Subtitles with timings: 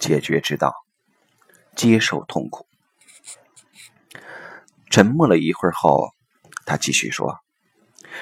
[0.00, 0.74] 解决之道：
[1.76, 2.66] 接受痛苦。
[4.90, 6.10] 沉默了一会儿后，
[6.66, 7.38] 他继续说：“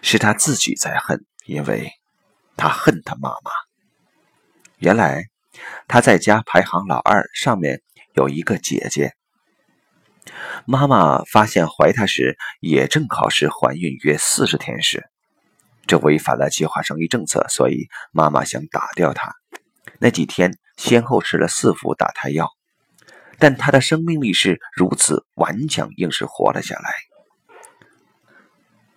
[0.00, 1.92] 是他自己在恨，因为
[2.56, 3.50] 他恨他妈妈。
[4.78, 5.24] 原来
[5.86, 7.82] 他在家排行老二，上面
[8.14, 9.12] 有一个姐姐。
[10.64, 15.10] 妈妈发现怀他时，也正好是怀孕约四十天时。
[15.86, 19.34] 这违反了计划生育政策，所以妈妈想打掉他。
[19.98, 22.50] 那几天，先后吃了四副打胎药。”
[23.36, 26.94] 但他的生命力是如此顽强，硬是活了下来。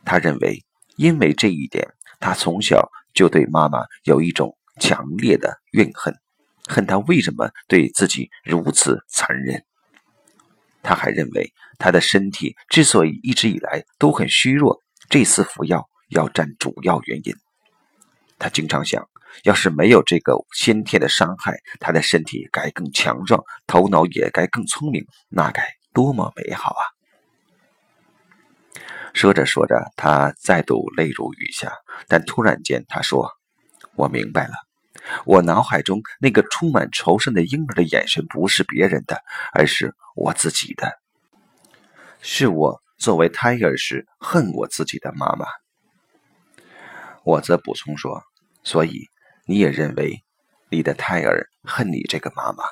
[0.05, 0.63] 他认为，
[0.95, 6.13] 因为这一点，他从小就对妈妈有一种强烈的怨恨，
[6.67, 9.65] 恨他为什么对自己如此残忍。
[10.83, 17.33] 他还认为，他的身体之所以一直以来都很虚弱，这次服药要占主要原因。
[18.37, 19.09] 他经常想。
[19.43, 26.81] 要是没有这个先天的伤害，他的身体该更强壮，头脑也该更聪明，那该多么美好啊！
[29.13, 31.71] 说着说着，他再度泪如雨下。
[32.07, 33.31] 但突然间，他说
[33.95, 34.53] ：“我明白了，
[35.25, 39.21] 我脑海中那个充满仇恨的婴儿的眼神，不是别人的，
[39.53, 40.91] 而是我自己的。
[42.21, 45.45] 是我作为胎儿时恨我自己的妈妈。”
[47.23, 48.23] 我则补充说
[48.63, 49.07] ：“所以。”
[49.47, 50.23] 你也认为
[50.69, 52.63] 你的胎儿恨你这个妈妈，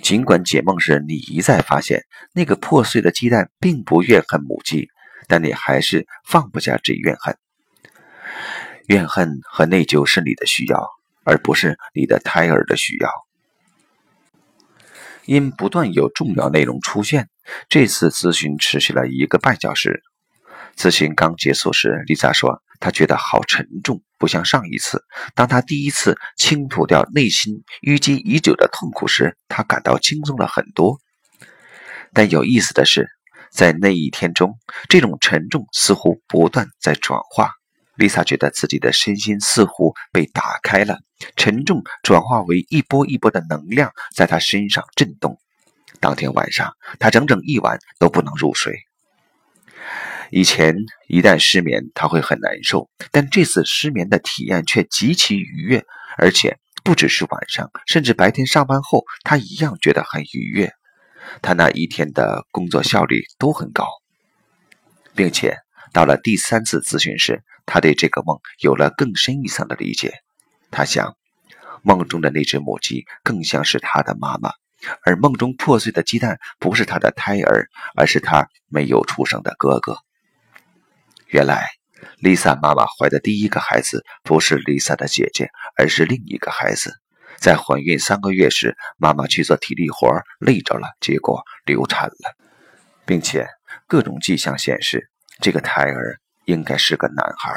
[0.00, 4.88] 尽管解梦时你一再发现那个破碎的鸡蛋并不怨恨母鸡，
[5.28, 7.36] 但你还是放不下这怨恨。
[8.86, 10.88] 怨恨和内疚是你的需要，
[11.24, 13.10] 而不是你的胎儿的需要。
[15.26, 17.28] 因不断有重要内容出现，
[17.68, 20.02] 这次咨询持续了一个半小时。
[20.76, 22.62] 咨询刚结束时，丽莎说。
[22.84, 25.04] 她觉得好沉重，不像上一次。
[25.36, 30.98] 当她第一次倾吐掉内心淤积已久的痛苦时，她感到轻松了很多。
[32.12, 33.08] 但有意思的是，
[33.52, 37.52] 在那一天中，这种沉重似乎不断在转化。
[37.94, 40.98] 丽萨觉得自己的身心似乎被打开了，
[41.36, 45.38] 沉重转化为一波一波的能量，在她身上震动。
[46.00, 48.74] 当天晚上，他整整一晚都不能入睡。
[50.34, 50.74] 以前
[51.08, 55.84] 一旦失眠，他会很难受，但这次失眠的体验却极其愉悦，
[56.16, 60.72] 而且不只是晚上，甚至白天上班后，他一样觉得很愉悦。
[61.42, 63.86] 他那一天的工作效率都很高，
[65.14, 65.58] 并且
[65.92, 70.14] 到了第三次咨询时，他对这个梦有了更深一层的理解。
[70.70, 71.14] 他想，
[71.82, 74.50] 梦中的那只母鸡更像是他的妈妈，
[75.04, 79.98] 而梦中破碎的鸡蛋不是他的胎儿，而是他没有出生的哥哥。
[81.32, 81.66] 原来
[82.20, 85.48] ，Lisa 妈妈怀的第一个孩子不是 Lisa 的姐姐，
[85.78, 86.92] 而是另一个孩子。
[87.38, 92.36] 在怀孕三个月时，妈妈去做体力活累着了，结果流产了，
[93.06, 93.48] 并且
[93.86, 95.08] 各种迹象显示
[95.40, 97.50] 这个胎儿应该是个男孩。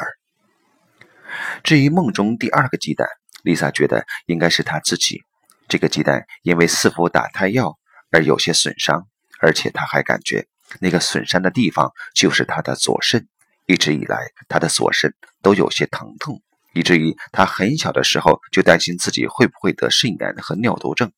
[1.62, 3.06] 至于梦中第二个鸡蛋
[3.44, 5.22] ，Lisa 觉得应该是她自己。
[5.68, 7.76] 这个鸡蛋因为似乎打胎药
[8.10, 9.06] 而有些损伤，
[9.38, 10.46] 而且她还感觉
[10.80, 13.28] 那个损伤的地方就是她的左肾。
[13.66, 14.18] 一直以来，
[14.48, 16.40] 他的左肾都有些疼痛，
[16.72, 21.12] 以至于他很小的时候就担心自己会不会得肾炎和尿毒症。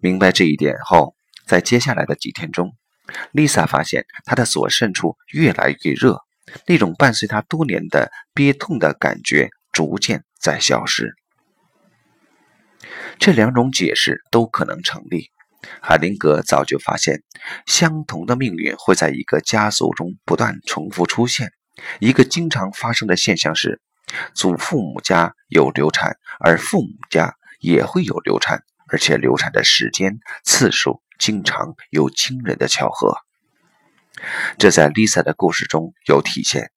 [0.00, 1.14] 明白这一点后，
[1.46, 2.74] 在接下来的几天中
[3.32, 6.18] ，Lisa 发现她的左肾处越来越热，
[6.66, 11.14] 那种伴随她多年的憋痛的感觉逐渐在消失。
[13.20, 15.30] 这两种解释都可能成立。
[15.80, 17.22] 海灵格早就发现，
[17.66, 21.52] 相同的命运会在一个家族中不断重复出现。
[22.00, 23.80] 一个经常发生的现象是，
[24.34, 33.16] 祖父母家有流产，而父母家也会有流产，而且流产的时间、次数经常有惊人的巧合。
[34.58, 36.70] 这在 Lisa 的故事中有体现。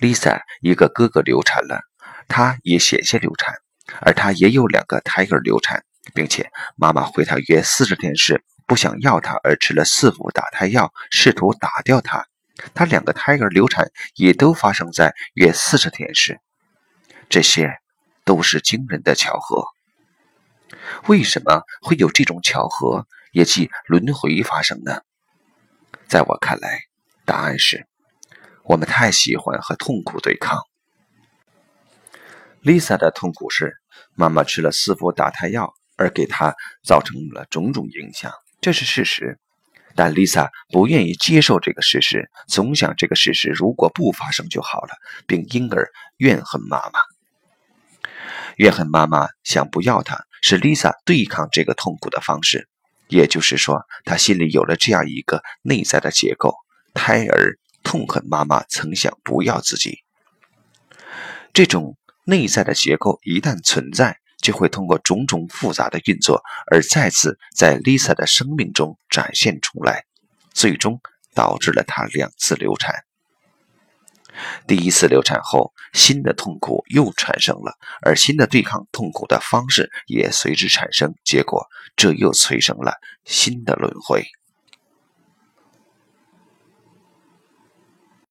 [0.00, 1.82] Lisa 一个哥哥流产了，
[2.26, 3.54] 她也险些流产，
[4.00, 5.84] 而她也有两个胎儿流产。
[6.14, 12.26] 并且妈妈回他约四十天时不想要他，而吃了四副打胎药，试图打掉他。
[12.74, 16.40] 他两个胎儿流产也都发生在约四十天时，
[17.28, 17.70] 这些
[18.24, 19.64] 都是惊人的巧合。
[21.06, 25.00] 为什么会有这种巧合，也即轮回发生呢？
[26.06, 26.82] 在我看来，
[27.24, 27.86] 答案是
[28.64, 30.60] 我们太喜欢和痛苦对抗。
[32.62, 33.78] Lisa 的痛苦是
[34.14, 35.74] 妈妈吃了四副打胎药。
[36.00, 38.32] 而给他造成了种种影响，
[38.62, 39.38] 这是事实。
[39.94, 44.94] 但 Lisa 不愿意接受这个事实，总想这个事实如果不发生就好了，
[45.26, 47.00] 并因而怨恨妈妈。
[48.56, 52.66] 怨恨妈妈想不要她，是 Lisa 对抗这个痛苦的方式。
[53.08, 56.54] 也就是说，她心里有了这样一个内在的结构：
[56.94, 59.98] 胎儿痛恨妈妈曾想不要自己。
[61.52, 70.04] 这种内在的结构一旦存在，就会通过种种复杂的运作而再次在 Lisa 的生命中展现出来，
[70.52, 71.00] 最终
[71.34, 73.04] 导致了她两次流产。
[74.66, 81.66] 第一次流产后，新的痛苦又产生了，而新的对抗痛苦的方式也随之产生，结果
[81.96, 82.94] 这又催生了
[83.24, 84.24] 新的轮回。